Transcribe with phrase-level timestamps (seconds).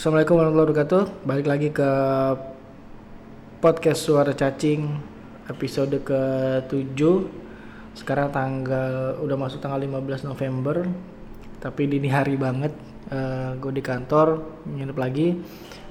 [0.00, 1.02] Assalamualaikum warahmatullahi wabarakatuh.
[1.28, 1.90] Balik lagi ke
[3.60, 4.96] podcast Suara Cacing
[5.44, 7.00] episode ke-7.
[7.92, 10.88] Sekarang tanggal udah masuk tanggal 15 November.
[11.60, 12.72] Tapi dini hari banget.
[13.12, 14.40] Uh, gue di kantor
[14.72, 15.36] nginep lagi.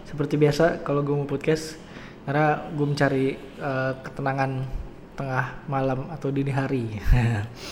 [0.09, 1.77] Seperti biasa kalau gue mau podcast
[2.25, 4.65] karena gue mencari uh, ketenangan
[5.21, 6.97] tengah malam atau dini hari.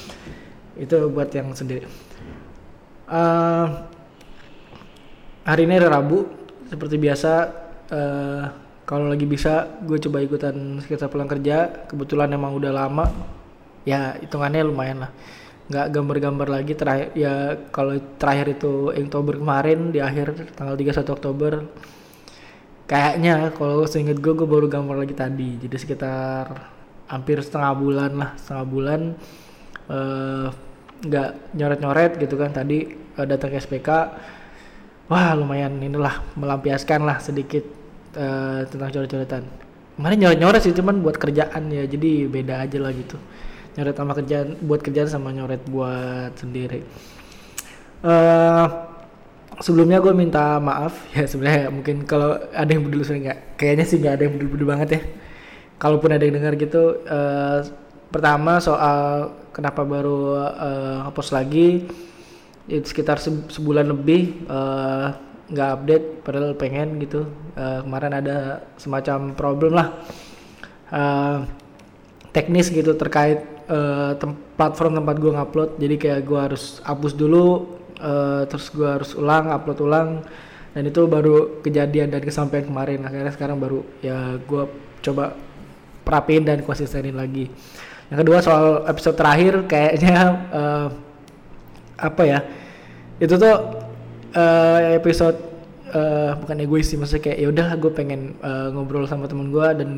[0.86, 1.90] Itu buat yang sendiri.
[3.10, 3.97] Uh,
[5.48, 6.28] hari ini hari Rabu
[6.68, 7.32] seperti biasa
[7.88, 8.44] uh,
[8.84, 11.88] kalau lagi bisa gue coba ikutan sekitar pulang kerja.
[11.88, 13.08] Kebetulan emang udah lama.
[13.88, 15.12] Ya hitungannya lumayan lah.
[15.72, 16.76] Nggak gambar-gambar lagi.
[16.76, 21.54] Terakhir ya kalau terakhir itu Oktober kemarin di akhir tanggal 31 Oktober.
[22.88, 25.60] Kayaknya kalau seinget gue gue baru gambar lagi tadi.
[25.60, 26.56] Jadi sekitar
[27.08, 29.00] hampir setengah bulan lah setengah bulan
[29.92, 30.48] eh,
[31.08, 32.56] nggak uh, nyoret-nyoret gitu kan.
[32.56, 32.88] Tadi
[33.20, 33.90] uh, datang ke SPK
[35.08, 37.64] wah lumayan inilah melampiaskan lah sedikit
[38.16, 39.44] uh, tentang coret-coretan.
[39.98, 43.18] Kemarin nyoret-nyoret sih cuman buat kerjaan ya jadi beda aja lah gitu.
[43.80, 46.86] Nyoret sama kerjaan buat kerjaan sama nyoret buat sendiri.
[48.06, 48.68] Uh,
[49.58, 54.14] sebelumnya gue minta maaf ya sebenarnya mungkin kalau ada yang peduli nggak kayaknya sih nggak
[54.22, 55.02] ada yang peduli banget ya.
[55.78, 57.62] Kalaupun ada yang dengar gitu uh,
[58.10, 61.86] pertama soal kenapa baru uh, hapus lagi
[62.68, 65.08] sekitar sebulan lebih eh,
[65.48, 67.24] nggak uh, update padahal pengen gitu.
[67.56, 68.38] Uh, kemarin ada
[68.76, 69.88] semacam problem lah.
[70.92, 71.48] Uh,
[72.36, 75.70] teknis gitu terkait uh, tem platform tempat gue ngupload.
[75.80, 80.10] Jadi kayak gue harus hapus dulu uh, terus gue harus ulang upload ulang.
[80.76, 83.02] Dan itu baru kejadian dan kesampaian kemarin.
[83.08, 84.64] Akhirnya sekarang baru ya gue
[85.02, 85.34] coba
[86.04, 87.48] perapiin dan konsistenin lagi.
[88.12, 90.18] Yang kedua soal episode terakhir kayaknya
[90.52, 90.88] uh,
[91.98, 92.40] apa ya
[93.18, 93.56] itu tuh
[94.38, 95.38] uh, episode
[95.94, 99.68] uh, bukan egois sih maksudnya kayak ya udah gue pengen uh, ngobrol sama temen gue
[99.78, 99.90] dan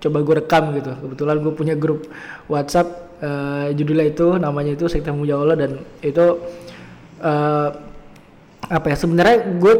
[0.00, 0.90] coba gue rekam gitu.
[0.96, 2.08] Kebetulan gue punya grup
[2.48, 2.88] WhatsApp
[3.20, 6.40] uh, judulnya itu namanya itu Sekte Mujaola dan itu
[7.20, 7.68] uh,
[8.70, 9.74] apa ya sebenarnya gue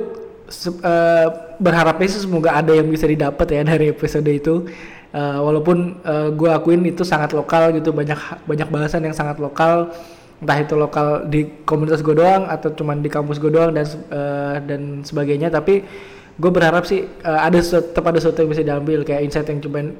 [0.84, 1.26] uh,
[1.56, 4.69] berharapnya sih semoga ada yang bisa didapat ya dari episode itu.
[5.10, 8.14] Uh, walaupun uh, gue akuin itu sangat lokal gitu banyak
[8.47, 9.91] banyak bahasan yang sangat lokal
[10.41, 14.56] entah itu lokal di komunitas gue doang atau cuman di kampus gue doang dan uh,
[14.65, 15.53] dan sebagainya.
[15.53, 15.84] Tapi
[16.41, 19.93] gue berharap sih uh, ada tetap ada sesuatu yang bisa diambil kayak insight yang coba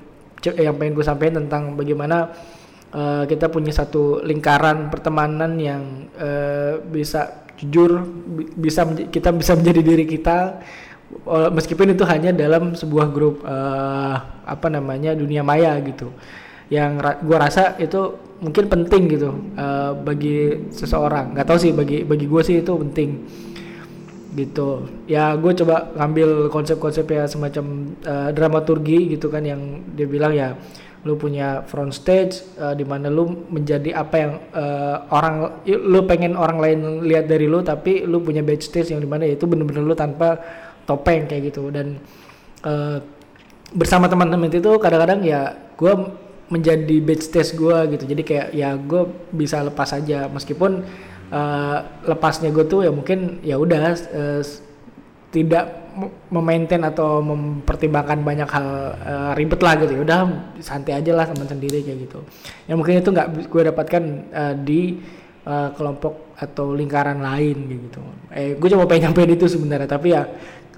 [0.56, 2.33] yang pengen gue sampaikan tentang bagaimana
[2.97, 8.09] uh, kita punya satu lingkaran pertemanan yang uh, bisa jujur
[8.57, 10.65] bisa kita bisa menjadi diri kita
[11.28, 16.09] meskipun itu hanya dalam sebuah grup uh, apa namanya dunia maya gitu.
[16.71, 21.37] Yang ra gue rasa itu mungkin penting gitu uh, bagi seseorang.
[21.37, 23.11] Nggak tahu sih bagi bagi gue sih itu penting
[24.34, 24.89] gitu.
[25.05, 30.56] Ya gue coba ngambil konsep-konsep ya semacam uh, dramaturgi gitu kan yang dia bilang ya
[31.01, 36.37] lu punya front stage uh, di mana lu menjadi apa yang uh, orang lu pengen
[36.37, 39.97] orang lain lihat dari lu tapi lu punya backstage yang di mana itu bener-bener lu
[39.97, 40.37] tanpa
[40.84, 41.72] topeng kayak gitu.
[41.72, 41.97] Dan
[42.65, 43.01] uh,
[43.72, 45.93] bersama teman-teman itu kadang-kadang ya gue
[46.50, 48.05] menjadi backstage gue gitu.
[48.11, 50.27] Jadi kayak ya gue bisa lepas aja.
[50.27, 50.83] Meskipun
[51.31, 54.43] uh, lepasnya gue tuh ya mungkin ya udah uh,
[55.31, 55.78] tidak
[56.31, 58.69] memaintain atau mempertimbangkan banyak hal
[58.99, 59.94] uh, ribet lah gitu.
[59.94, 60.19] Ya udah
[60.59, 62.19] santai aja lah teman sendiri kayak gitu.
[62.66, 64.03] Yang mungkin itu nggak gue dapatkan
[64.34, 64.99] uh, di
[65.47, 68.03] uh, kelompok atau lingkaran lain gitu.
[68.34, 69.87] Eh gue coba pengen nyampein itu sebenarnya.
[69.87, 70.27] Tapi ya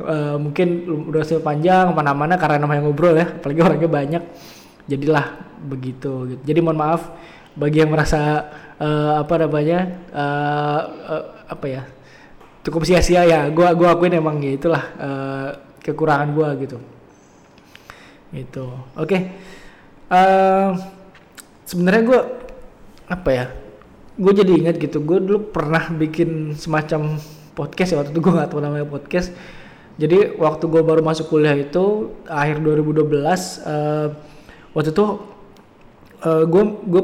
[0.05, 3.25] uh, mungkin udah panjang mana-mana karena namanya ngobrol ya.
[3.25, 4.25] Apalagi orangnya banyak
[4.87, 6.43] jadilah begitu gitu.
[6.43, 7.13] Jadi mohon maaf
[7.53, 8.49] bagi yang merasa
[8.81, 9.79] uh, apa namanya
[10.11, 11.83] uh, uh, apa ya
[12.67, 13.47] cukup sia-sia ya.
[13.53, 15.49] Gua gua akuin emang ya itulah uh,
[15.83, 16.79] kekurangan gua gitu.
[18.33, 18.67] Itu.
[18.97, 19.07] Oke.
[19.07, 19.21] Okay.
[20.13, 20.77] Uh,
[21.69, 22.21] sebenarnya gua
[23.11, 23.47] apa ya?
[24.17, 25.01] Gue jadi ingat gitu.
[25.01, 27.17] Gue dulu pernah bikin semacam
[27.57, 29.33] podcast ya waktu itu gue nggak tahu namanya podcast.
[29.97, 34.09] Jadi waktu gue baru masuk kuliah itu akhir 2012 uh,
[34.73, 35.07] waktu itu
[36.25, 37.03] uh, gue gue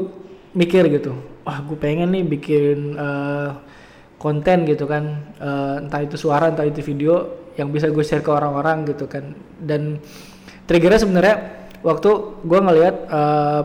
[0.57, 1.13] mikir gitu
[1.45, 3.57] wah gue pengen nih bikin uh,
[4.19, 8.31] konten gitu kan uh, entah itu suara entah itu video yang bisa gue share ke
[8.31, 9.35] orang-orang gitu kan.
[9.59, 9.99] Dan
[10.63, 11.35] triggernya sebenarnya
[11.83, 12.09] waktu
[12.43, 13.61] gue ngelihat uh,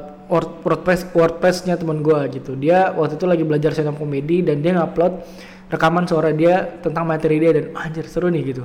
[0.64, 2.58] WordPress WordPressnya teman gue gitu.
[2.58, 5.22] Dia waktu itu lagi belajar up komedi dan dia ngupload
[5.70, 8.64] rekaman suara dia tentang materi dia dan anjir seru nih gitu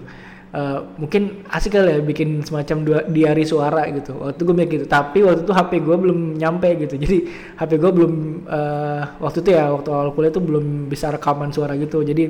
[0.54, 4.18] uh, mungkin asik kali ya bikin semacam dua diari suara gitu.
[4.18, 6.96] Waktu gue mikir gitu tapi waktu itu HP gue belum nyampe gitu.
[6.98, 7.18] Jadi
[7.58, 8.14] HP gue belum
[8.50, 12.02] uh, waktu itu ya waktu awal kuliah itu belum bisa rekaman suara gitu.
[12.02, 12.30] Jadi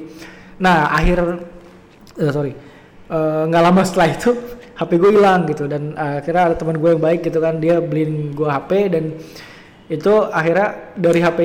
[0.59, 1.17] nah akhir
[2.19, 2.53] uh, sorry
[3.09, 4.29] nggak lama setelah itu
[4.79, 5.65] HP gue hilang gitu.
[5.67, 9.05] Dan uh, akhirnya ada teman gue yang baik gitu kan dia beliin gue HP dan
[9.89, 11.39] itu akhirnya dari HP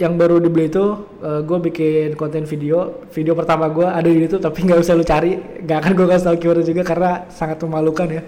[0.00, 0.80] yang baru dibeli itu
[1.20, 3.04] uh, gue bikin konten video.
[3.12, 5.36] Video pertama gue ada di itu tapi nggak usah lu cari.
[5.60, 8.22] Nggak akan gue kasih tau keyword juga karena sangat memalukan ya.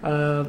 [0.00, 0.42] Uh,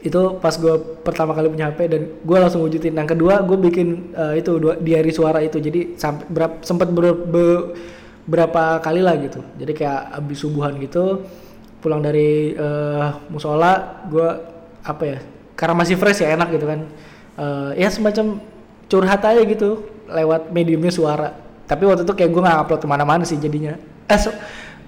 [0.00, 0.74] itu pas gue
[1.04, 2.96] pertama kali punya HP dan gue langsung wujudin.
[2.96, 5.60] Yang kedua gue bikin uh, itu dua, diary suara itu.
[5.60, 7.76] Jadi sampai berapa sempat ber, ber,
[8.24, 9.44] berapa kali lah gitu.
[9.60, 11.20] Jadi kayak abis subuhan gitu
[11.84, 14.28] pulang dari uh, musola gue
[14.84, 15.18] apa ya
[15.56, 16.80] karena masih fresh ya enak gitu kan.
[17.36, 18.40] Uh, ya semacam
[18.90, 21.30] curhat aja gitu lewat mediumnya suara.
[21.64, 23.78] Tapi waktu itu kayak gue nggak upload ke mana-mana sih jadinya.
[24.10, 24.34] Eh so,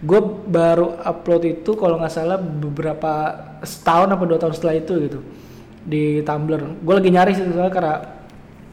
[0.02, 0.20] gue
[0.50, 3.12] baru upload itu kalau nggak salah beberapa
[3.62, 5.19] setahun apa dua tahun setelah itu gitu
[5.87, 6.82] di Tumblr.
[6.82, 7.94] Gue lagi nyari sih soalnya karena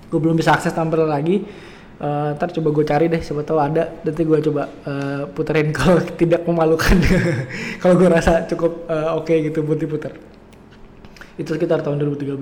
[0.10, 1.46] gue belum bisa akses Tumblr lagi.
[2.00, 4.02] Uh, ntar coba gue cari deh siapa tahu ada.
[4.02, 6.98] Nanti gue coba uh, puterin kalau tidak memalukan.
[7.84, 10.16] Kalau gue rasa cukup uh, oke okay gitu buat diputar
[11.40, 12.36] itu sekitar tahun 2013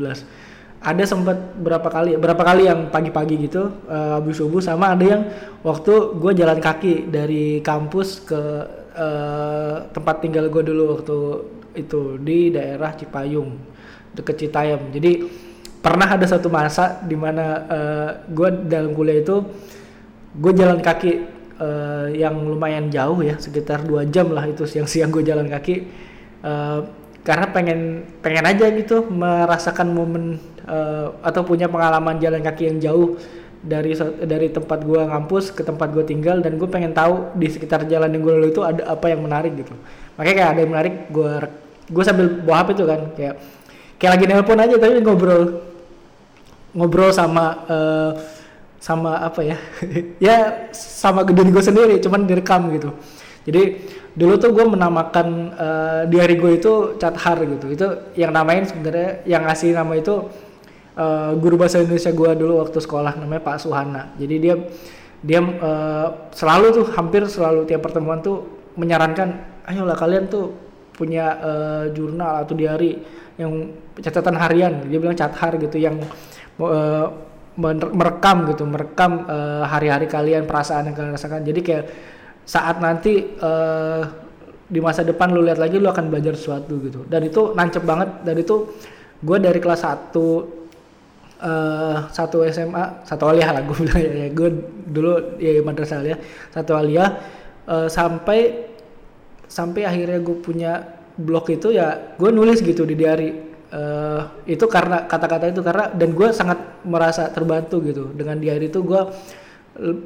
[0.78, 5.22] ada sempat berapa kali berapa kali yang pagi-pagi gitu uh, abis subuh sama ada yang
[5.66, 8.42] waktu gue jalan kaki dari kampus ke
[8.98, 11.18] uh, tempat tinggal gue dulu waktu
[11.78, 13.54] itu di daerah Cipayung
[14.18, 14.82] deket Citayam.
[14.90, 15.22] Jadi
[15.78, 19.46] pernah ada satu masa di mana uh, eh, gue dalam kuliah itu
[20.34, 21.12] gue jalan kaki
[21.62, 25.88] uh, yang lumayan jauh ya sekitar dua jam lah itu siang-siang gue jalan kaki
[26.44, 26.82] uh,
[27.28, 33.20] karena pengen pengen aja gitu merasakan momen uh, atau punya pengalaman jalan kaki yang jauh
[33.60, 33.92] dari
[34.24, 38.16] dari tempat gue ngampus ke tempat gue tinggal dan gue pengen tahu di sekitar jalan
[38.16, 39.76] yang gue lalu itu ada apa yang menarik gitu.
[40.16, 41.32] Makanya kayak ada yang menarik gue
[41.88, 43.36] gue sambil bawa hp itu kan kayak
[44.00, 45.44] kayak lagi nelpon aja tapi ngobrol
[46.72, 48.12] ngobrol sama uh,
[48.80, 49.58] sama apa ya?
[50.24, 50.36] Ya
[50.72, 52.96] sama diri gue sendiri cuman direkam gitu
[53.48, 53.80] jadi
[54.12, 57.72] dulu tuh gue menamakan uh, diary gue itu cathar gitu.
[57.72, 57.88] Itu
[58.20, 60.28] yang namain sebenarnya yang ngasih nama itu
[61.00, 64.12] uh, guru bahasa Indonesia gue dulu waktu sekolah namanya Pak Suhana.
[64.20, 64.56] Jadi dia
[65.24, 70.52] dia uh, selalu tuh hampir selalu tiap pertemuan tuh menyarankan ayolah kalian tuh
[70.92, 73.00] punya uh, jurnal atau diary
[73.40, 73.72] yang
[74.04, 74.84] catatan harian.
[74.92, 76.04] Dia bilang cathar gitu yang
[76.60, 77.08] uh,
[77.96, 79.26] merekam gitu merekam
[79.66, 81.42] hari-hari uh, kalian perasaan yang kalian rasakan.
[81.42, 81.86] Jadi kayak
[82.48, 84.08] saat nanti uh,
[84.68, 87.04] di masa depan lu lihat lagi lu akan belajar sesuatu gitu.
[87.04, 88.24] Dan itu nancep banget.
[88.24, 88.72] Dan itu
[89.20, 90.16] gue dari kelas 1
[91.44, 94.50] uh, satu SMA satu aliyah lah gue bilang ya, ya gue
[94.88, 95.12] dulu
[95.44, 96.20] ya madrasah aliyah.
[96.56, 97.10] Satu aliyah
[97.68, 98.72] uh, sampai
[99.48, 100.72] sampai akhirnya gue punya
[101.20, 103.46] blog itu ya gue nulis gitu di diary.
[103.68, 108.16] Uh, itu karena kata-kata itu karena dan gue sangat merasa terbantu gitu.
[108.16, 109.02] Dengan diary itu gue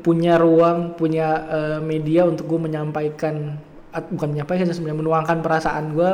[0.03, 3.55] punya ruang punya uh, media untuk gue menyampaikan
[3.91, 6.11] bukan menyampaikan sebenarnya menuangkan perasaan gue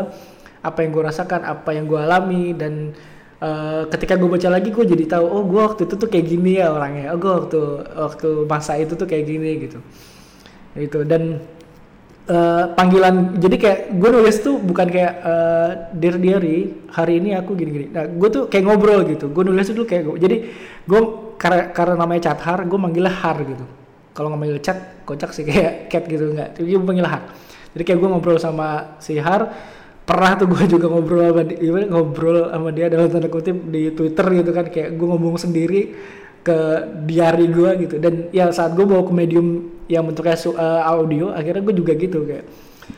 [0.62, 2.94] apa yang gue rasakan apa yang gue alami dan
[3.42, 6.51] uh, ketika gue baca lagi gue jadi tahu oh gue waktu itu tuh kayak gini
[6.62, 7.13] ya orangnya.
[7.13, 7.59] Oh gue waktu
[7.94, 9.80] waktu masa itu tuh kayak gini gitu.
[10.77, 11.42] Itu dan
[12.30, 17.54] uh, panggilan jadi kayak gue nulis tuh bukan kayak uh, dear diary hari ini aku
[17.57, 19.30] gini gini nah gue tuh kayak ngobrol gitu.
[19.30, 20.37] Gue nulis tuh kayak gue jadi
[20.90, 21.02] gue
[21.37, 23.65] karena karena namanya chat har gue manggilnya har gitu.
[24.11, 26.57] Kalau nggak manggil chat kocak sih kayak cat gitu nggak.
[26.57, 27.23] Jadi gue manggil har.
[27.77, 29.53] Jadi kayak gue ngobrol sama si har
[30.07, 34.25] pernah tuh gue juga ngobrol sama dia, ngobrol sama dia dalam tanda kutip di Twitter
[34.39, 35.81] gitu kan kayak gue ngomong sendiri
[36.41, 36.57] ke
[37.06, 37.95] diary gue gitu.
[38.01, 42.23] Dan ya saat gue bawa ke medium yang bentuknya uh, audio akhirnya gue juga gitu
[42.23, 42.45] kayak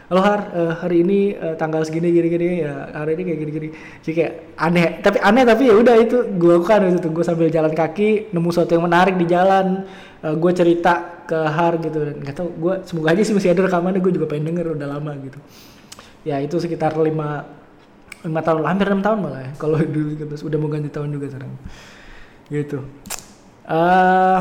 [0.09, 3.51] halo Har uh, hari ini uh, tanggal segini gini gini ya hari ini kayak gini
[3.51, 3.69] gini.
[4.05, 7.73] Jadi kayak aneh tapi aneh tapi ya udah itu gue lakukan itu gue sambil jalan
[7.73, 9.85] kaki nemu sesuatu yang menarik di jalan
[10.21, 11.99] uh, gue cerita ke Har gitu.
[12.05, 14.87] Dan gak tau gue semoga aja sih masih ada rekamannya gue juga pengen denger udah
[14.89, 15.39] lama gitu.
[16.25, 17.45] Ya itu sekitar lima
[18.25, 20.33] lima tahun hampir enam tahun malah ya kalau dulu gitu.
[20.45, 21.53] Udah mau ganti tahun juga sekarang
[22.49, 22.81] gitu.
[23.69, 24.39] Uh,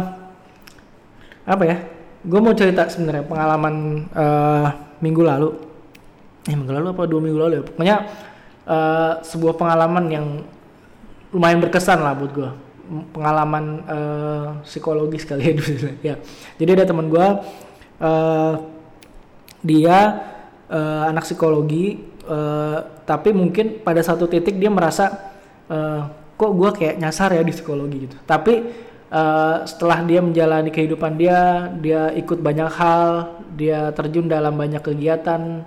[1.45, 1.76] apa ya?
[2.25, 5.49] Gue mau cerita sebenarnya pengalaman uh, minggu lalu.
[6.49, 7.62] Eh minggu lalu apa dua minggu lalu ya?
[7.67, 7.97] Pokoknya
[8.69, 10.26] uh, sebuah pengalaman yang
[11.33, 12.50] lumayan berkesan lah buat gue
[13.12, 15.52] pengalaman uh, psikologis kali ya
[16.12, 16.14] ya.
[16.57, 17.26] Jadi ada teman gue
[18.00, 18.55] uh,
[19.61, 19.99] dia
[20.73, 25.33] uh, anak psikologi uh, tapi mungkin pada satu titik dia merasa
[25.69, 28.17] uh, kok gue kayak nyasar ya di psikologi gitu.
[28.25, 34.81] Tapi uh, setelah dia menjalani kehidupan dia dia ikut banyak hal dia terjun dalam banyak
[34.81, 35.65] kegiatan.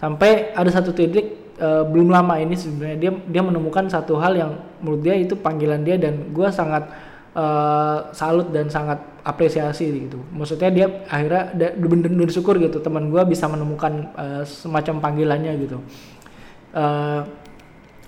[0.00, 4.52] Sampai ada satu titik uh, belum lama ini sebenarnya dia dia menemukan satu hal yang
[4.80, 6.88] menurut dia itu panggilan dia dan gue sangat
[7.36, 10.18] uh, salut dan sangat apresiasi gitu.
[10.32, 15.78] Maksudnya dia akhirnya bener-bener bersyukur gitu teman gue bisa menemukan uh, semacam panggilannya gitu.
[16.70, 17.26] Uh,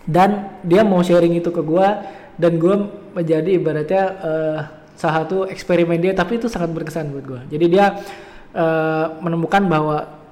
[0.02, 1.86] dan dia mau sharing itu ke gue
[2.42, 2.74] dan gue
[3.14, 4.58] menjadi ibaratnya uh,
[4.98, 7.86] salah satu eksperimen dia tapi itu sangat berkesan buat gue jadi dia
[8.58, 10.22] uh, menemukan bahwa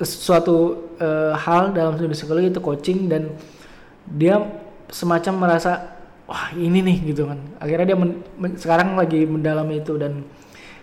[0.00, 3.28] suatu uh, hal dalam studi psikologi itu coaching dan
[4.08, 4.40] dia
[4.88, 7.38] semacam merasa wah ini nih gitu kan.
[7.60, 10.24] Akhirnya dia men, men, sekarang lagi mendalami itu dan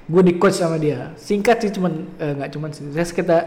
[0.07, 1.11] gue di coach sama dia.
[1.17, 2.85] Singkat sih cuman nggak uh, cuman sih.
[2.93, 3.37] Kita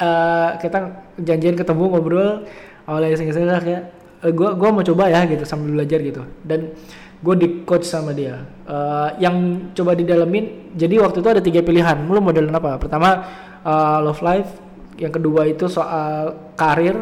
[0.00, 0.78] uh, kita
[1.20, 2.48] janjian ketemu ngobrol
[2.88, 6.22] awalnya singkat-singkat kayak gue gue mau coba ya gitu sambil belajar gitu.
[6.42, 6.74] Dan
[7.18, 8.46] gue di coach sama dia.
[8.68, 12.06] Uh, yang coba didalemin jadi waktu itu ada tiga pilihan.
[12.06, 12.78] Lu modelin apa?
[12.78, 13.26] Pertama
[13.66, 14.50] uh, love life
[14.98, 16.98] yang kedua itu soal karir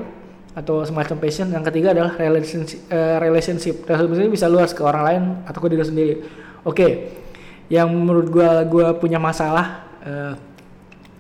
[0.57, 1.53] atau semacam passion.
[1.53, 3.85] Yang ketiga adalah relationship uh, relationship.
[3.85, 6.15] Relationship bisa luas ke orang lain atau ke diri sendiri.
[6.67, 6.93] Oke okay.
[7.67, 10.33] yang menurut gue gue punya masalah uh,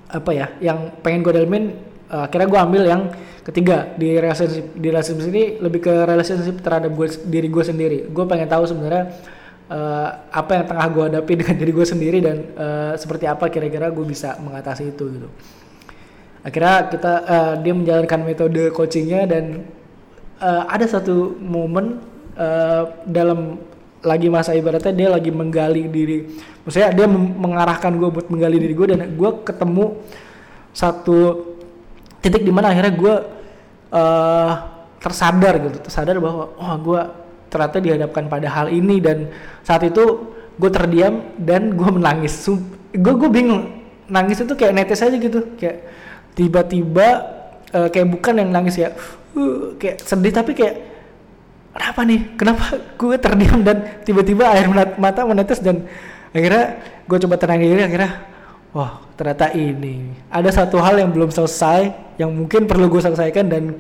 [0.09, 0.47] apa ya?
[0.61, 3.03] Yang pengen gue dalemin uh, akhirnya gue ambil yang
[3.47, 7.99] ketiga di relationship di relationship ini lebih ke relationship terhadap gue diri gue sendiri.
[8.11, 9.15] Gue pengen tahu sebenarnya
[9.71, 13.91] uh, apa yang tengah gue hadapi dengan diri gue sendiri dan uh, seperti apa kira-kira
[13.95, 15.29] gue bisa mengatasi itu gitu.
[16.43, 19.67] Akhirnya kita uh, dia menjalankan metode coachingnya dan
[20.43, 22.03] uh, ada satu momen
[22.35, 23.63] uh, dalam
[24.07, 26.27] lagi masa ibaratnya dia lagi menggali diri.
[26.67, 29.99] Maksudnya dia mengarahkan gue buat menggali diri gue dan gue ketemu
[30.71, 31.56] satu
[32.27, 33.15] titik di mana akhirnya gue
[33.95, 34.53] uh,
[34.99, 37.01] tersadar gitu tersadar bahwa oh gue
[37.47, 39.31] ternyata dihadapkan pada hal ini dan
[39.63, 42.35] saat itu gue terdiam dan gue menangis.
[42.91, 43.63] Gue gue bingung
[44.11, 45.87] nangis itu kayak netes aja gitu kayak
[46.35, 47.07] tiba-tiba
[47.71, 48.91] uh, kayak bukan yang nangis ya
[49.39, 50.75] uh, kayak sedih tapi kayak
[51.71, 52.21] kenapa nih?
[52.35, 52.65] Kenapa
[52.99, 54.67] gue terdiam dan tiba-tiba air
[54.99, 55.87] mata menetes dan
[56.35, 58.36] akhirnya gue coba tenang diri akhirnya
[58.77, 60.13] wah ternyata ini.
[60.29, 61.89] Ada satu hal yang belum selesai
[62.21, 63.73] yang mungkin perlu gue selesaikan dan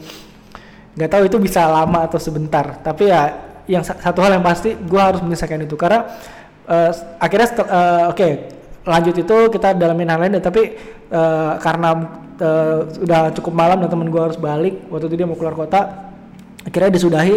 [0.96, 2.80] nggak tahu itu bisa lama atau sebentar.
[2.80, 3.36] Tapi ya
[3.68, 5.76] yang satu hal yang pasti gue harus menyelesaikan itu.
[5.76, 6.08] Karena
[6.64, 7.62] uh, akhirnya uh,
[8.08, 8.32] oke okay,
[8.88, 10.80] lanjut itu kita dalamin hal lain tapi
[11.12, 11.90] uh, karena
[12.40, 16.08] uh, udah cukup malam dan teman gue harus balik waktu itu dia mau keluar kota
[16.64, 17.36] akhirnya disudahi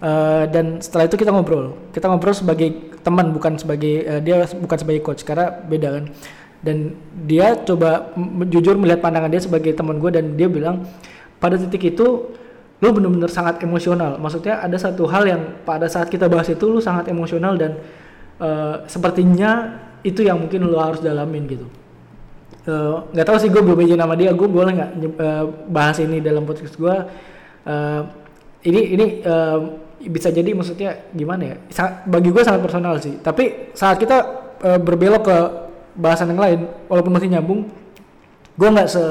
[0.00, 1.76] uh, dan setelah itu kita ngobrol.
[1.92, 6.04] Kita ngobrol sebagai teman bukan sebagai uh, dia bukan sebagai coach karena beda kan
[6.64, 6.96] dan
[7.28, 8.16] dia coba
[8.48, 10.88] jujur melihat pandangan dia sebagai teman gue dan dia bilang
[11.36, 12.32] pada titik itu
[12.80, 14.16] lu benar-benar sangat emosional.
[14.16, 17.78] Maksudnya ada satu hal yang pada saat kita bahas itu lu sangat emosional dan
[18.40, 21.68] uh, sepertinya itu yang mungkin lu harus dalamin gitu.
[22.64, 24.90] Eh, nggak uh, tahu sih gue belum izin nama dia gue boleh nggak
[25.20, 26.96] uh, bahas ini dalam podcast gue
[27.68, 28.02] uh,
[28.64, 31.56] ini ini uh, bisa jadi maksudnya gimana ya?
[32.08, 33.20] Bagi gue sangat personal sih.
[33.20, 34.16] Tapi saat kita
[34.64, 35.38] uh, berbelok ke
[35.94, 36.60] bahasan yang lain
[36.90, 37.70] walaupun masih nyambung
[38.54, 39.02] gue nggak se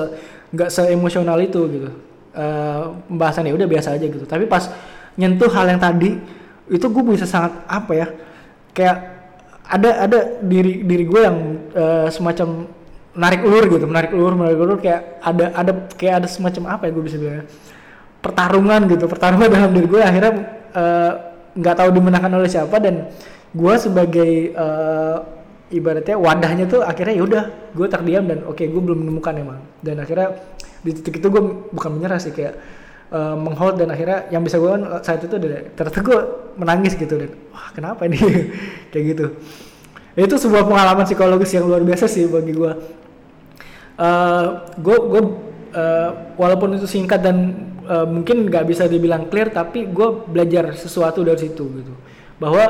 [0.53, 1.89] nggak se emosional itu gitu.
[2.33, 4.25] Uh, pembahasannya udah biasa aja gitu.
[4.25, 4.69] Tapi pas
[5.19, 6.17] nyentuh hal yang tadi
[6.71, 8.07] itu gue bisa sangat apa ya
[8.73, 8.97] kayak
[9.67, 11.37] ada ada diri diri gue yang
[11.75, 12.67] uh, semacam
[13.13, 16.91] menarik ulur gitu menarik ulur menarik ulur kayak ada ada kayak ada semacam apa ya
[16.97, 17.45] gue bisa bilang
[18.23, 20.33] pertarungan gitu pertarungan dalam diri gue akhirnya
[20.73, 21.11] eh,
[21.53, 23.13] nggak uh, tahu dimenangkan oleh siapa dan
[23.53, 24.55] gue sebagai
[25.71, 29.59] ibaratnya wadahnya tuh akhirnya yaudah gue terdiam dan oke okay, gue belum menemukan emang.
[29.79, 30.35] Dan akhirnya
[30.83, 32.59] di titik itu gue bukan menyerah sih kayak
[33.13, 35.35] uh, menghold dan akhirnya yang bisa gue kan saat itu
[35.77, 36.19] ternyata gue
[36.59, 38.19] menangis gitu dan wah kenapa ini?
[38.91, 39.25] Kayak gitu.
[40.13, 42.71] Itu sebuah pengalaman psikologis yang luar biasa sih bagi gue
[43.97, 44.45] uh,
[44.77, 45.21] gue gue
[45.73, 47.37] uh, walaupun itu singkat dan
[47.85, 51.93] uh, mungkin nggak bisa dibilang clear tapi gue belajar sesuatu dari situ gitu.
[52.41, 52.63] Bahwa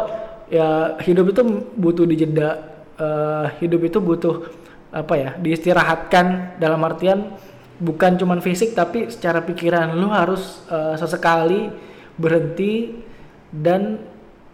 [0.51, 1.41] ya hidup itu
[1.79, 4.49] butuh dijeda uh, hidup itu butuh
[4.93, 7.33] apa ya diistirahatkan dalam artian
[7.81, 9.97] bukan cuman fisik tapi secara pikiran.
[9.97, 11.69] Lu harus uh, sesekali
[12.15, 12.93] berhenti
[13.49, 13.97] dan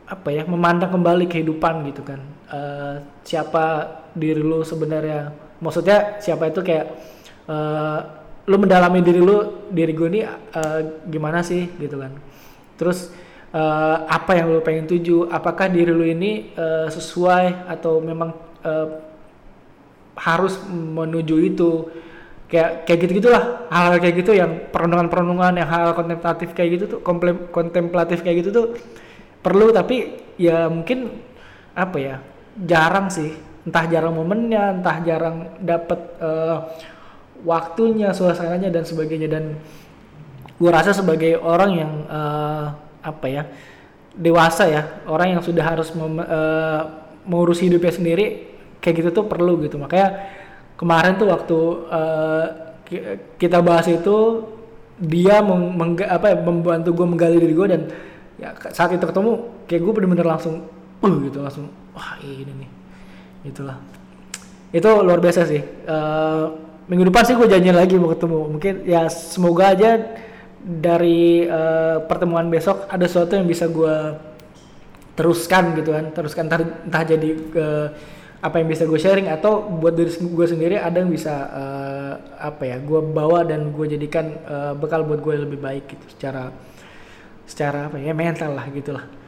[0.09, 2.19] apa ya memandang kembali kehidupan gitu kan.
[2.49, 5.29] Uh, siapa diri lu sebenarnya.
[5.59, 6.85] Maksudnya siapa itu kayak
[7.45, 7.99] uh,
[8.49, 12.15] lu mendalami diri lu diri gue ini uh, gimana sih gitu kan.
[12.79, 13.11] Terus
[13.53, 15.29] uh, apa yang lu pengen tuju?
[15.29, 18.33] Apakah diri lu ini uh, sesuai atau memang
[18.65, 18.87] uh,
[20.17, 21.71] harus menuju itu?
[22.49, 26.97] Kayak kayak gitu gitulah hal-hal kayak gitu yang perenungan-perenungan yang hal, -hal kontemplatif kayak gitu
[26.97, 26.99] tuh
[27.53, 28.65] kontemplatif kayak gitu tuh
[29.45, 29.69] perlu.
[29.69, 31.13] Tapi ya mungkin
[31.77, 32.15] apa ya
[32.57, 33.37] jarang sih.
[33.69, 36.73] Entah jarang momennya entah jarang dapat uh,
[37.45, 39.29] waktunya suasananya dan sebagainya.
[39.29, 39.53] Dan
[40.57, 43.43] gue rasa sebagai orang yang uh, apa ya
[44.13, 46.81] dewasa ya orang yang sudah harus mem, uh,
[47.25, 48.25] mengurus hidupnya sendiri
[48.79, 49.77] kayak gitu tuh perlu gitu.
[49.77, 50.29] Makanya
[50.79, 52.45] kemarin tuh waktu uh,
[53.37, 54.47] kita bahas itu
[54.99, 57.81] dia meng, meng, apa ya, membantu gue menggali diri gue dan
[58.39, 59.31] ya saat itu ketemu
[59.67, 60.63] kayak gue bener-bener langsung
[60.99, 62.69] uh gitu langsung wah ini nih
[63.47, 63.79] itulah
[64.69, 65.61] itu luar biasa sih.
[65.89, 66.53] Uh,
[66.85, 68.39] minggu depan sih gue janjian lagi mau ketemu.
[68.57, 69.97] Mungkin ya semoga aja
[70.59, 73.95] dari uh, pertemuan besok ada sesuatu yang bisa gue
[75.15, 77.87] teruskan gitu kan teruskan entah, entah jadi uh,
[78.39, 82.63] apa yang bisa gue sharing atau buat diri gue sendiri ada yang bisa uh, apa
[82.71, 86.47] ya gue bawa dan gue jadikan uh, bekal buat gue lebih baik gitu secara
[87.43, 89.18] secara apa ya mental lah gitulah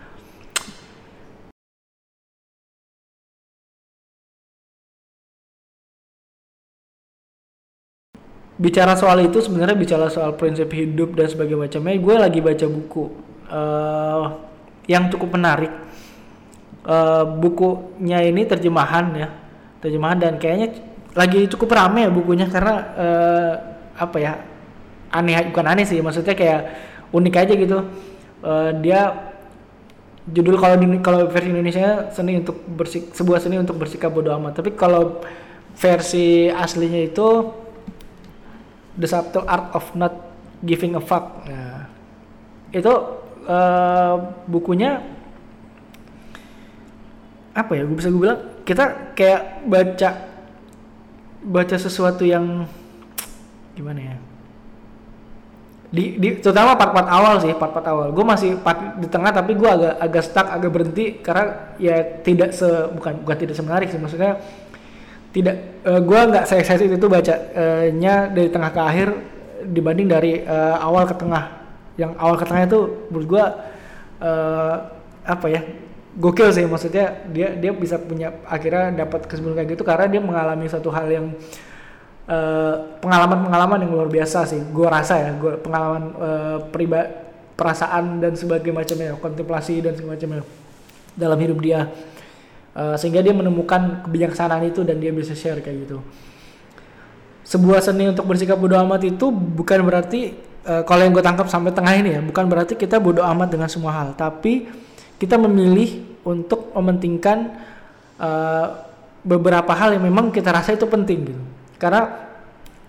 [8.61, 13.03] bicara soal itu sebenarnya bicara soal prinsip hidup dan sebagainya macamnya gue lagi baca buku
[13.49, 14.23] uh,
[14.85, 15.73] yang cukup menarik.
[16.81, 19.29] Uh, bukunya ini terjemahan ya
[19.81, 20.81] terjemahan dan kayaknya
[21.13, 23.53] lagi cukup rame ya bukunya karena uh,
[23.97, 24.33] apa ya
[25.13, 26.61] aneh bukan aneh sih maksudnya kayak
[27.11, 27.77] unik aja gitu.
[28.41, 29.29] Uh, dia
[30.25, 34.61] judul kalau di kalau versi Indonesia seni untuk bersik sebuah seni untuk bersikap bodoh amat.
[34.61, 35.21] Tapi kalau
[35.77, 37.27] versi aslinya itu
[38.97, 40.13] The Subtle Art of Not
[40.61, 41.47] Giving a Fuck.
[41.47, 41.87] Nah,
[42.71, 42.93] itu
[43.47, 44.15] uh,
[44.47, 45.01] bukunya
[47.51, 50.09] apa ya gue bisa gue bilang kita kayak baca
[51.43, 52.63] baca sesuatu yang
[53.75, 54.15] gimana ya
[55.91, 58.07] di, di terutama part-part awal sih part-part awal.
[58.15, 62.55] Gue masih part di tengah tapi gue agak agak stuck agak berhenti karena ya tidak
[62.55, 64.39] se bukan bukan tidak semenarik sih maksudnya
[65.31, 65.55] tidak
[65.87, 69.07] uh, gue nggak saya saya itu bacanya dari tengah ke akhir
[69.67, 71.61] dibanding dari uh, awal ke tengah.
[71.95, 72.79] Yang awal ke tengah itu
[73.11, 73.45] menurut gue
[74.23, 74.75] uh,
[75.23, 75.61] apa ya
[76.17, 76.65] gokil sih.
[76.65, 81.07] Maksudnya dia dia bisa punya akhirnya dapat kesimpulan kayak gitu karena dia mengalami satu hal
[81.07, 81.25] yang
[82.27, 84.61] eh, pengalaman-pengalaman uh, yang luar biasa sih.
[84.71, 87.09] Gue rasa ya gue pengalaman uh, eh, pribadi
[87.61, 90.41] perasaan dan sebagainya macamnya kontemplasi dan segala macamnya
[91.13, 91.85] dalam hidup dia
[92.75, 95.97] uh, sehingga dia menemukan kebijaksanaan itu dan dia bisa share kayak gitu
[97.41, 101.73] sebuah seni untuk bersikap bodoh amat itu bukan berarti uh, kalau yang gue tangkap sampai
[101.73, 104.69] tengah ini ya bukan berarti kita bodoh amat dengan semua hal tapi
[105.21, 107.53] kita memilih untuk mementingkan
[108.17, 108.67] uh,
[109.21, 111.43] beberapa hal yang memang kita rasa itu penting gitu.
[111.77, 112.29] Karena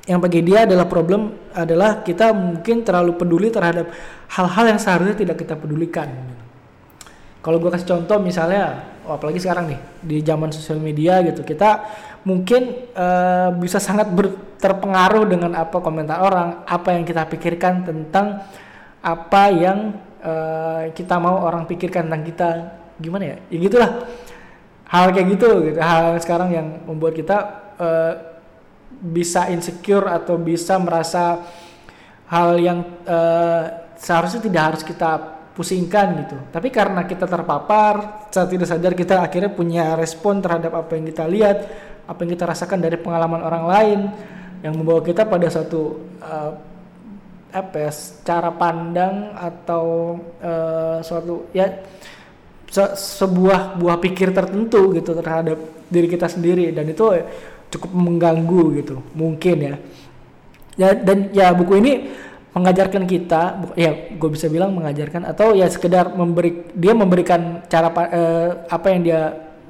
[0.08, 3.92] yang bagi dia adalah problem adalah kita mungkin terlalu peduli terhadap
[4.32, 6.08] hal-hal yang seharusnya tidak kita pedulikan.
[7.44, 11.86] Kalau gue kasih contoh misalnya, oh apalagi sekarang nih di zaman sosial media gitu, kita
[12.22, 14.10] mungkin uh, bisa sangat
[14.62, 18.46] terpengaruh dengan apa komentar orang, apa yang kita pikirkan tentang
[19.02, 22.48] apa yang uh, kita mau orang pikirkan tentang kita.
[23.02, 23.36] Gimana ya?
[23.50, 23.90] Ya gitulah.
[24.86, 25.78] Hal kayak gitu gitu.
[25.82, 27.36] Hal sekarang yang membuat kita
[27.80, 28.12] uh,
[29.02, 31.42] bisa insecure atau bisa merasa
[32.30, 36.36] hal yang uh, seharusnya tidak harus kita pusingkan gitu.
[36.48, 41.24] Tapi karena kita terpapar saat tidak sadar kita akhirnya punya respon terhadap apa yang kita
[41.28, 41.56] lihat
[42.08, 44.00] apa yang kita rasakan dari pengalaman orang lain
[44.64, 46.52] yang membawa kita pada suatu uh,
[47.52, 47.90] apa ya,
[48.24, 51.68] cara pandang atau uh, suatu ya
[52.72, 55.60] se sebuah buah pikir tertentu gitu terhadap
[55.92, 56.72] diri kita sendiri.
[56.72, 57.04] Dan itu
[57.68, 59.74] cukup mengganggu gitu mungkin ya.
[60.80, 61.92] Ya dan ya buku ini
[62.52, 68.68] mengajarkan kita ya gue bisa bilang mengajarkan atau ya sekedar memberi dia memberikan cara uh,
[68.68, 69.20] apa yang dia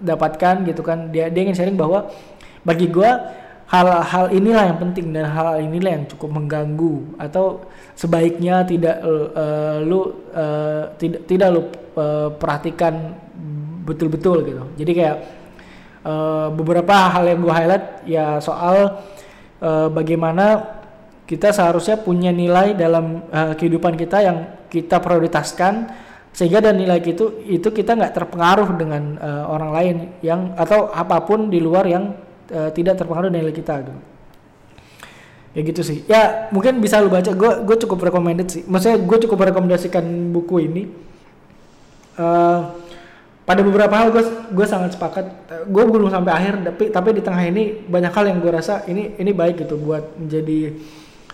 [0.03, 2.11] dapatkan gitu kan dia dia ingin sharing bahwa
[2.67, 3.11] bagi gue
[3.71, 7.65] hal-hal inilah yang penting dan hal, inilah yang cukup mengganggu atau
[7.97, 11.63] sebaiknya tidak uh, lu uh, tidak tidak lu
[11.97, 13.17] uh, perhatikan
[13.87, 14.63] betul-betul gitu.
[14.77, 15.17] Jadi kayak
[16.05, 19.01] uh, beberapa hal yang gue highlight ya soal
[19.63, 20.82] uh, bagaimana
[21.33, 25.89] kita seharusnya punya nilai dalam uh, kehidupan kita yang kita prioritaskan
[26.29, 31.25] sehingga dan nilai itu itu kita nggak terpengaruh dengan uh, orang lain yang atau apa
[31.25, 32.13] pun di luar yang
[32.53, 33.93] uh, tidak terpengaruh dari kita gitu.
[35.57, 36.05] Ya gitu sih.
[36.05, 37.33] Ya mungkin bisa lu baca.
[37.33, 38.63] Gue gue cukup recommended sih.
[38.69, 40.05] Maksudnya gue cukup merekomendasikan
[40.37, 40.83] buku ini.
[42.21, 42.77] Uh,
[43.49, 45.33] pada beberapa hal gue gue sangat sepakat.
[45.65, 49.17] Gue belum sampai akhir tapi tapi di tengah ini banyak hal yang gue rasa ini
[49.17, 50.77] ini baik gitu buat menjadi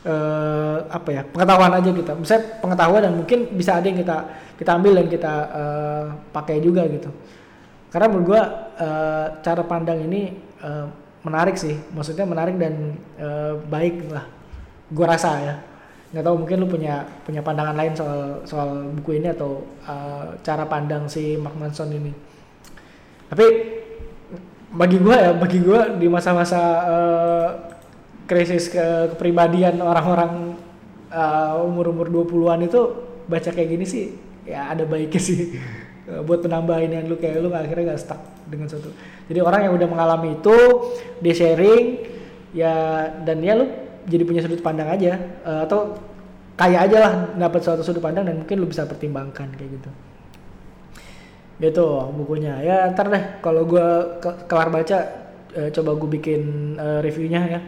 [0.07, 4.17] uh, apa ya pengetahuan aja kita misalnya pengetahuan dan mungkin bisa ada yang kita
[4.59, 7.11] kita ambil dan kita uh, pakai juga gitu.
[7.89, 8.43] Karena menurut gue
[8.85, 10.91] uh, cara pandang ini uh,
[11.25, 11.79] menarik sih.
[11.95, 14.27] Maksudnya menarik dan uh, baik lah
[14.91, 15.55] gue rasa ya.
[16.13, 20.67] Nggak tahu mungkin lu punya punya pandangan lain soal soal buku ini atau uh, cara
[20.67, 22.13] pandang si Mark Manson ini.
[23.29, 23.47] Tapi
[24.69, 27.49] bagi gue ya bagi gue di masa-masa uh,
[28.29, 30.55] krisis ke kepribadian orang-orang
[31.09, 32.81] uh, umur-umur 20-an itu
[33.25, 34.05] baca kayak gini sih
[34.45, 35.57] ya ada baiknya sih.
[36.05, 38.93] Uh, buat penambahin yang lu kayak lu akhirnya gak stuck dengan satu.
[39.29, 40.57] Jadi orang yang udah mengalami itu
[41.25, 42.05] dia sharing
[42.53, 42.73] ya
[43.25, 43.69] dan ya lu
[44.09, 45.17] jadi punya sudut pandang aja.
[45.45, 45.97] Uh, atau
[46.61, 49.91] kayak aja lah dapat suatu sudut pandang dan mungkin lu bisa pertimbangkan kayak gitu.
[51.65, 52.61] Gitu bukunya.
[52.61, 53.89] Ya ntar deh kalau gue
[54.21, 54.99] ke kelar baca
[55.57, 56.43] uh, coba gue bikin
[56.81, 57.61] uh, reviewnya ya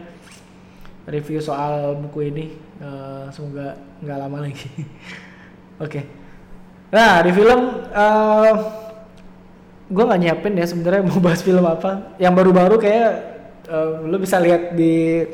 [1.09, 2.45] review soal buku ini
[2.81, 4.67] uh, semoga nggak lama lagi.
[5.81, 5.89] Oke.
[5.89, 6.03] Okay.
[6.91, 8.53] nah di film uh,
[9.87, 12.15] gue nggak nyiapin ya sebenarnya mau bahas film apa.
[12.21, 13.09] Yang baru-baru kayak
[13.71, 15.25] uh, lo bisa lihat di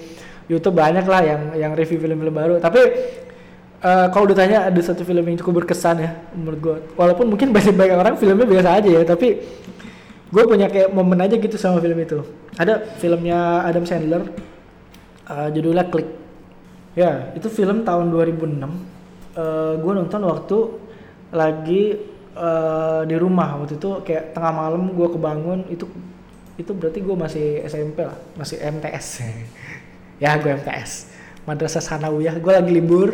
[0.48, 2.56] YouTube banyak lah yang yang review film-film baru.
[2.64, 2.82] Tapi
[3.84, 7.76] uh, kalau ditanya ada satu film yang cukup berkesan ya menurut gue walaupun mungkin banyak
[7.76, 9.38] banyak orang filmnya biasa aja ya tapi
[10.28, 12.20] gue punya kayak momen aja gitu sama film itu.
[12.60, 14.28] Ada filmnya Adam Sandler
[15.28, 16.10] uh, judulnya Click.
[16.98, 18.58] Ya itu film tahun 2006
[19.38, 20.58] uh, gue nonton waktu
[21.30, 21.84] lagi
[22.34, 23.62] uh, di rumah.
[23.62, 25.86] Waktu itu kayak tengah malam gue kebangun itu
[26.58, 29.08] itu berarti gue masih SMP lah masih MTS
[30.24, 31.14] ya gue MTS
[31.46, 32.42] Madrasah Sanawiyah.
[32.42, 33.10] Gue lagi libur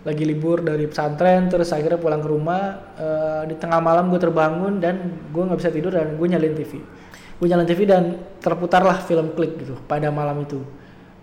[0.00, 2.62] lagi libur dari pesantren terus akhirnya pulang ke rumah.
[3.00, 6.84] Uh, di tengah malam gue terbangun dan gue nggak bisa tidur dan gue nyalain TV
[7.40, 10.60] gue nyalain TV dan terputarlah film klik gitu pada malam itu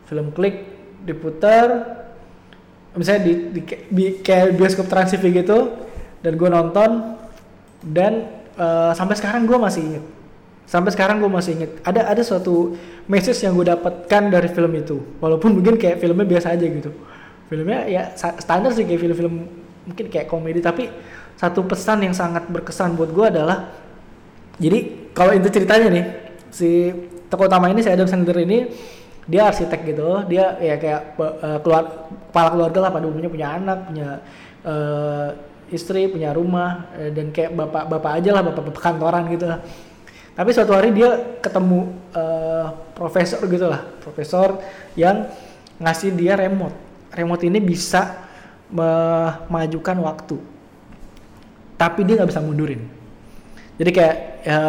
[0.08, 0.66] film klik
[1.04, 2.00] diputar
[2.98, 3.62] misalnya di, di,
[3.94, 5.78] di kayak bioskop trans gitu
[6.26, 6.90] dan gue nonton
[7.86, 10.06] dan uh, sampai sekarang gue masih inget.
[10.68, 11.72] Sampai sekarang gue masih inget.
[11.86, 12.76] Ada ada suatu
[13.08, 15.00] message yang gue dapatkan dari film itu.
[15.24, 16.92] Walaupun mungkin kayak filmnya biasa aja gitu.
[17.48, 19.48] Filmnya ya standar sih kayak film-film
[19.88, 20.92] mungkin kayak komedi tapi
[21.40, 23.72] satu pesan yang sangat berkesan buat gue adalah
[24.60, 26.06] jadi kalau itu ceritanya nih
[26.52, 26.92] si
[27.32, 28.68] tokoh utama ini si Adam Sandler ini
[29.28, 31.84] dia arsitek gitu dia ya kayak uh, keluar
[32.32, 34.10] kepala keluarga lah pada umumnya punya anak punya
[34.64, 35.30] uh,
[35.68, 39.60] istri punya rumah uh, dan kayak bapak bapak aja lah bapak bapak kantoran gitu lah.
[40.38, 44.64] Tapi suatu hari dia ketemu uh, profesor gitu lah profesor
[44.96, 45.28] yang
[45.82, 46.78] ngasih dia remote.
[47.12, 48.24] Remote ini bisa
[48.68, 50.38] memajukan waktu
[51.78, 52.82] tapi dia nggak bisa mundurin.
[53.78, 54.60] Jadi kayak ya,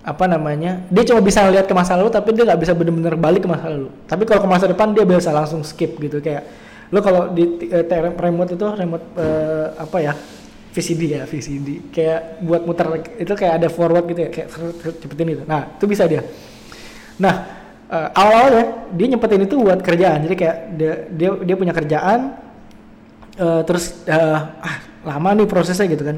[0.00, 3.44] apa namanya dia cuma bisa lihat ke masa lalu tapi dia nggak bisa benar-benar balik
[3.44, 3.88] ke masa lalu.
[4.08, 6.48] Tapi kalau ke masa depan dia bisa langsung skip gitu kayak
[6.90, 7.86] lo kalau di uh,
[8.18, 10.12] remote itu remote uh, apa ya
[10.70, 12.86] VCD ya VCD kayak buat muter
[13.20, 14.48] itu kayak ada forward gitu ya kayak
[14.98, 16.24] cepetin itu nah itu bisa dia.
[17.20, 17.34] Nah
[17.92, 18.64] uh, awal-awalnya
[18.96, 20.24] dia nyempetin itu buat kerjaan.
[20.24, 22.40] Jadi kayak dia dia, dia punya kerjaan
[23.36, 26.16] uh, terus uh, ah lama nih prosesnya gitu kan.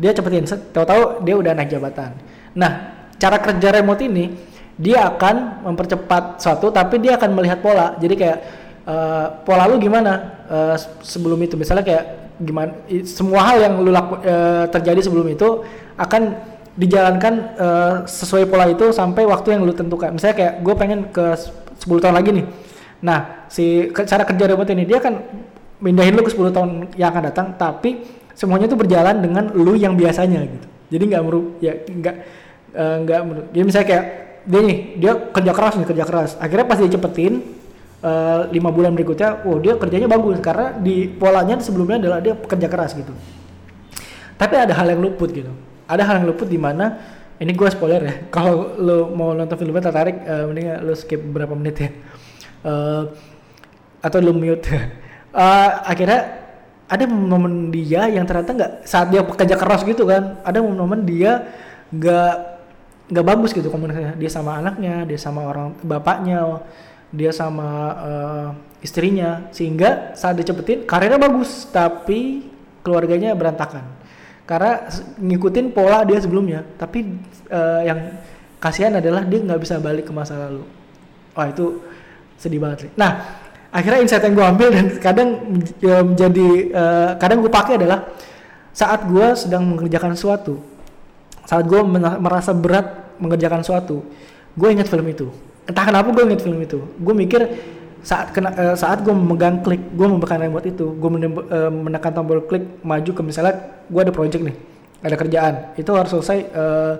[0.00, 2.16] Dia cepetin tahu-tahu dia udah naik jabatan.
[2.56, 4.34] Nah cara kerja remote ini
[4.74, 8.38] dia akan mempercepat suatu tapi dia akan melihat pola jadi kayak
[8.90, 10.74] uh, pola lu gimana uh,
[11.06, 12.04] sebelum itu misalnya kayak
[12.42, 12.74] gimana
[13.06, 15.62] semua hal yang lu laku, uh, terjadi sebelum itu
[15.94, 16.34] akan
[16.72, 20.16] dijalankan uh, sesuai pola itu sampai waktu yang lu tentukan.
[20.16, 22.46] Misalnya kayak gue pengen ke 10 tahun lagi nih.
[23.04, 25.20] Nah, si cara kerja robot ini dia akan
[25.84, 29.98] mindahin lu ke 10 tahun yang akan datang, tapi semuanya itu berjalan dengan lu yang
[29.98, 30.66] biasanya gitu.
[30.96, 31.22] Jadi nggak
[31.60, 32.16] ya nggak
[32.76, 33.20] uh, nggak
[33.52, 34.04] jadi misalnya kayak
[34.42, 36.30] dia nih dia kerja keras nih kerja keras.
[36.42, 37.42] Akhirnya pas dia cepetin
[38.02, 42.68] uh, lima bulan berikutnya, oh dia kerjanya bagus karena di polanya sebelumnya adalah dia kerja
[42.70, 43.14] keras gitu.
[44.36, 45.52] Tapi ada hal yang luput gitu
[45.92, 46.98] ada hal yang luput di mana
[47.36, 51.52] ini gue spoiler ya kalau lo mau nonton filmnya tertarik uh, mending lo skip beberapa
[51.52, 51.90] menit ya
[52.64, 53.02] uh,
[54.00, 54.66] atau lo mute
[55.36, 56.40] uh, akhirnya
[56.92, 61.48] ada momen dia yang ternyata nggak saat dia bekerja keras gitu kan ada momen dia
[61.88, 62.34] nggak
[63.12, 64.16] nggak bagus gitu komunikasinya.
[64.16, 66.64] Dia sama anaknya dia sama orang bapaknya
[67.12, 67.68] dia sama
[68.00, 68.48] uh,
[68.80, 69.52] istrinya.
[69.52, 72.48] Sehingga saat dicepetin karirnya bagus tapi
[72.80, 73.84] keluarganya berantakan.
[74.48, 74.88] Karena
[75.20, 76.64] ngikutin pola dia sebelumnya.
[76.80, 77.04] Tapi
[77.52, 78.16] uh, yang
[78.56, 80.64] kasihan adalah dia nggak bisa balik ke masa lalu.
[81.36, 81.84] Wah itu
[82.40, 82.90] sedih banget sih.
[82.96, 85.28] Nah akhirnya insight yang gue ambil dan kadang
[85.80, 88.08] ya, menjadi uh, kadang gue pakai adalah
[88.72, 90.60] saat gue sedang mengerjakan sesuatu
[91.48, 91.80] saat gue
[92.20, 94.02] merasa berat mengerjakan sesuatu
[94.56, 95.26] gue ingat film itu.
[95.64, 96.78] Entah kenapa gue ingat film itu.
[97.00, 97.40] Gue mikir
[98.02, 102.42] saat kena, uh, saat gue memegang klik gue memegang remote itu gue uh, menekan tombol
[102.50, 103.54] klik maju ke misalnya
[103.86, 104.56] gue ada project nih
[105.02, 105.54] ada kerjaan.
[105.78, 106.94] Itu harus selesai uh,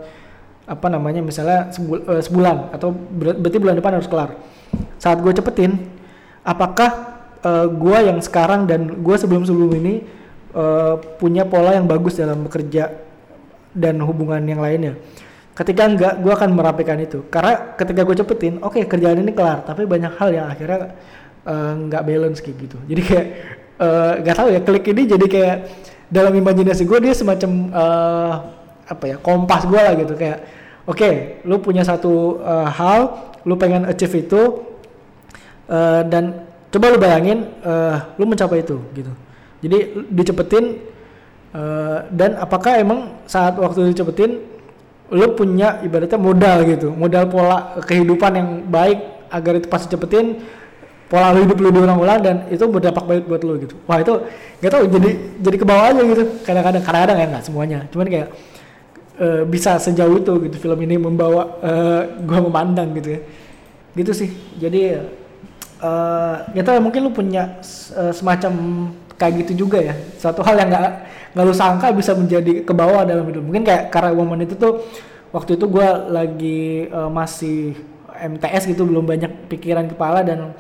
[0.62, 4.30] apa namanya misalnya sebul, uh, sebulan atau ber berarti bulan depan harus kelar.
[5.02, 5.90] Saat gue cepetin
[6.46, 10.06] apakah uh, gue yang sekarang dan gue sebelum sebelum ini
[10.54, 12.94] uh, punya pola yang bagus dalam bekerja
[13.74, 14.94] dan hubungan yang lainnya
[15.52, 17.24] ketika enggak gue akan merapikan itu.
[17.28, 20.96] Karena ketika gue cepetin oke okay, kerjaan ini kelar tapi banyak hal yang akhirnya
[21.44, 22.78] uh, balance kayak gitu.
[22.88, 23.26] Jadi kayak
[23.80, 25.56] uh, nggak tahu ya klik ini jadi kayak
[26.12, 28.34] dalam imajinasi gue dia semacam uh,
[28.88, 30.16] apa ya kompas gue lah gitu.
[30.16, 30.38] Kayak
[30.88, 33.00] oke okay, lu punya satu uh, hal
[33.44, 34.40] lu pengen achieve itu
[35.68, 39.12] uh, dan coba lu bayangin uh, lu mencapai itu gitu.
[39.62, 39.78] Jadi
[40.10, 40.80] dicepetin
[41.54, 44.51] uh, dan apakah emang saat waktu dicepetin
[45.12, 50.40] lu punya ibaratnya modal gitu modal pola kehidupan yang baik agar itu pasti cepetin
[51.12, 53.76] pola hidup lu diulang-ulang dan itu berdampak baik buat lu gitu.
[53.84, 54.16] Wah itu
[54.64, 55.10] gak tau jadi
[55.44, 56.24] jadi ke bawah aja gitu.
[56.40, 57.78] Kadang-kadang kadang-kadang ya nggak semuanya.
[57.92, 58.28] Cuman kayak
[59.20, 63.20] uh, bisa sejauh itu gitu film ini membawa uh, gua memandang gitu ya.
[63.92, 64.30] Gitu sih.
[64.56, 65.04] Jadi
[65.84, 67.60] uh, gitu mungkin lu punya
[67.92, 68.52] uh, semacam
[69.22, 69.94] kayak gitu juga ya.
[70.18, 70.82] Satu hal yang nggak
[71.38, 73.46] nggak lu sangka bisa menjadi ke bawah dalam hidup.
[73.46, 74.82] Mungkin kayak karena momen itu tuh
[75.30, 77.78] waktu itu gue lagi uh, masih
[78.10, 80.52] MTS gitu belum banyak pikiran kepala dan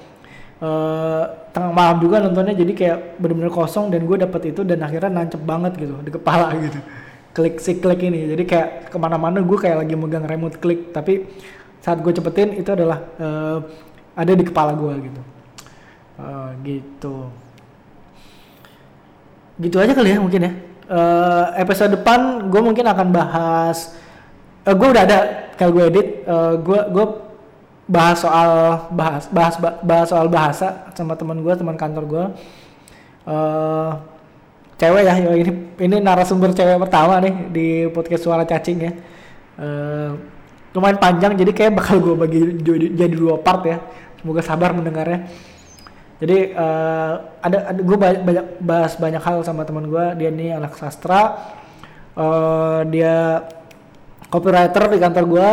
[0.62, 1.22] uh,
[1.52, 5.42] tengah malam juga nontonnya jadi kayak bener-bener kosong dan gue dapet itu dan akhirnya nancep
[5.42, 6.78] banget gitu di kepala gitu.
[7.32, 8.30] Klik si klik ini.
[8.30, 10.94] Jadi kayak ke mana-mana gue kayak lagi megang remote klik.
[10.94, 11.26] Tapi
[11.82, 13.58] saat gue cepetin itu adalah uh,
[14.14, 15.20] ada di kepala gue gitu.
[16.12, 17.41] Uh, gitu
[19.62, 20.52] gitu aja kali ya mungkin ya.
[20.92, 23.96] Uh, episode depan gue mungkin akan bahas
[24.66, 25.18] uh, gue udah ada
[25.56, 27.06] kalau gue edit uh, gue gue
[27.88, 28.50] bahas soal
[28.92, 32.24] bahas bahas bahas soal bahasa sama teman gue teman kantor gue
[33.30, 33.90] uh,
[34.82, 38.92] cewek ya ini ini narasumber cewek pertama nih di podcast suara cacing ya.
[39.52, 40.18] Uh,
[40.72, 42.40] lumayan panjang jadi kayak bakal gue bagi
[42.96, 43.78] jadi dua part ya.
[44.18, 45.30] Semoga sabar mendengarnya
[46.22, 50.78] jadi uh, ada, ada gue banyak bahas banyak hal sama teman gue dia ini anak
[50.78, 51.34] sastra.
[52.14, 53.42] Uh, dia
[54.30, 55.48] copywriter di kantor gue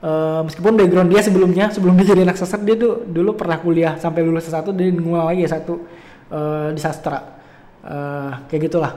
[0.00, 4.00] uh, meskipun background dia sebelumnya sebelum dia jadi anak sastra dia tuh dulu pernah kuliah.
[4.00, 5.84] Sampai lulus satu dia ngulang lagi satu
[6.32, 7.36] uh, di sastra.
[7.84, 8.96] Uh, kayak gitulah.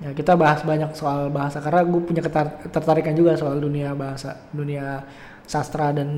[0.00, 1.60] Ya kita bahas banyak soal bahasa.
[1.60, 5.04] Karena gue punya ketertarikan juga soal dunia bahasa dunia
[5.44, 6.08] sastra dan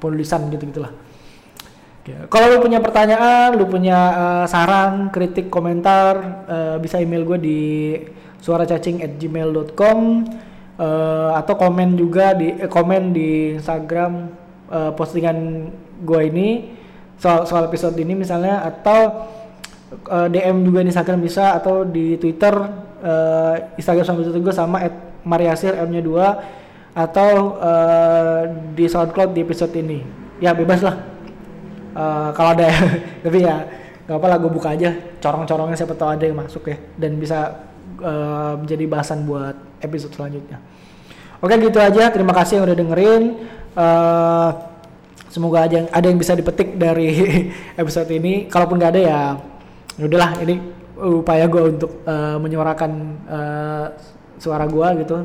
[0.00, 0.92] penulisan gitu gitulah
[2.28, 7.60] kalau lu punya pertanyaan lu punya uh, saran kritik komentar uh, bisa email gue di
[8.44, 9.98] suaracacing at gmail.com
[10.76, 14.28] uh, atau komen juga di eh, komen di Instagram
[14.68, 15.72] uh, postingan
[16.04, 16.48] gue ini
[17.16, 19.24] soal soal episode ini misalnya atau
[20.12, 22.52] uh, DM juga di Instagram bisa atau di Twitter
[23.00, 24.76] uh, Instagram sama Twitter gue sama
[25.24, 28.44] Mariasir M nya 2 atau uh,
[28.76, 30.04] di SoundCloud di episode ini.
[30.36, 31.13] Ya bebas lah
[31.94, 32.68] uh, kalau ada
[33.24, 33.64] tapi ya
[34.04, 37.64] nggak apa lah gue buka aja corong-corongnya siapa tahu ada yang masuk ya dan bisa
[38.04, 40.60] uh, menjadi bahasan buat episode selanjutnya.
[41.44, 42.08] Oke gitu aja.
[42.08, 43.22] Terima kasih yang udah dengerin.
[43.74, 44.50] Uh,
[45.28, 47.12] semoga aja ada yang bisa dipetik dari
[47.80, 48.48] episode ini.
[48.48, 49.20] Kalaupun nggak ada ya,
[50.00, 50.56] ya, udahlah ini
[50.94, 52.90] upaya gue untuk uh, menyuarakan
[53.28, 53.86] uh,
[54.40, 55.16] suara gue gitu.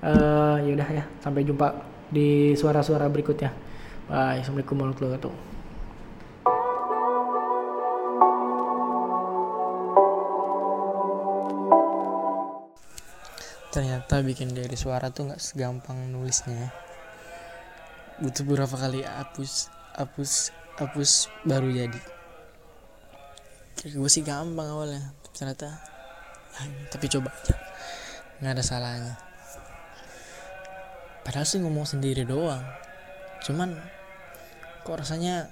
[0.00, 1.04] Uh, ya udah ya.
[1.18, 3.50] Sampai jumpa di suara-suara berikutnya.
[4.06, 4.42] Bye.
[4.42, 5.49] Assalamualaikum warahmatullahi wabarakatuh.
[13.70, 16.74] Ternyata bikin dari suara tuh nggak segampang nulisnya.
[18.18, 21.10] Butuh beberapa kali hapus hapus hapus
[21.46, 22.00] baru jadi.
[23.78, 25.72] Kira gue sih gampang awalnya ternyata
[26.58, 27.54] ya, tapi coba aja
[28.42, 29.14] nggak ada salahnya.
[31.22, 32.60] Padahal sih ngomong sendiri doang
[33.40, 33.72] cuman
[34.84, 35.48] kok rasanya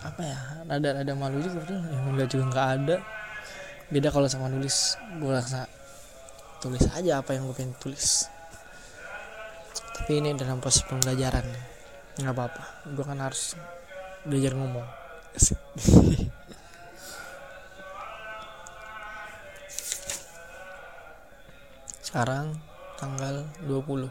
[0.00, 2.96] apa ya ada ada malu juga tuh ya enggak juga nggak ada.
[3.92, 5.68] Beda kalau sama nulis gue rasa
[6.64, 8.24] tulis aja apa yang gue pengen tulis.
[10.00, 11.44] Tapi ini dalam proses pembelajaran.
[12.16, 12.88] Nggak apa-apa.
[12.88, 13.52] Gue kan harus
[14.24, 14.88] belajar ngomong.
[22.08, 22.56] Sekarang
[22.96, 24.08] tanggal 20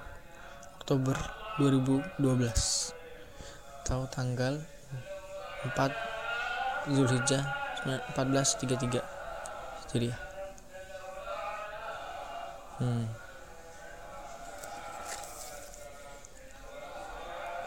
[0.77, 1.17] Oktober
[1.57, 2.21] 2012
[3.81, 4.61] atau tanggal
[5.65, 7.43] 4 Zulhijjah
[7.87, 8.99] 1433
[9.93, 10.32] jadi ya
[12.79, 13.05] hmm.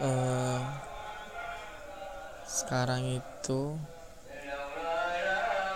[0.03, 0.63] uh,
[2.49, 3.77] sekarang itu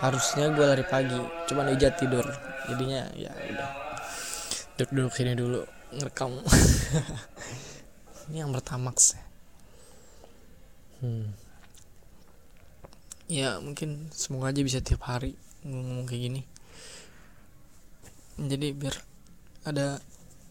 [0.01, 2.25] harusnya gue lari pagi cuman ijat tidur.
[2.71, 3.71] Jadinya ya udah.
[4.79, 5.61] Duduk-duduk sini dulu
[5.93, 6.41] ngerekam.
[8.31, 9.31] Ini yang pertama sih
[11.01, 11.27] hmm.
[13.27, 16.43] ya mungkin semoga aja bisa tiap hari ngomong kayak gini.
[18.41, 18.97] Jadi biar
[19.65, 20.01] ada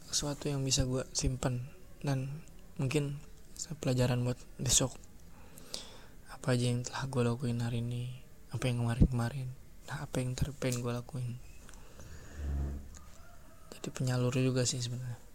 [0.10, 1.66] sesuatu yang bisa gue simpan
[2.06, 2.42] dan
[2.78, 3.18] mungkin
[3.82, 4.94] pelajaran buat besok.
[6.30, 8.14] Apa aja yang telah gue lakuin hari ini
[8.50, 9.50] apa yang kemarin-kemarin
[9.90, 11.34] nah apa yang terpengen gue lakuin.
[13.74, 15.30] Jadi penyalur juga sih sebenarnya